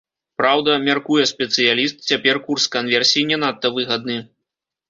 [0.41, 4.17] Праўда, мяркуе спецыяліст, цяпер курс канверсіі не надта выгадны.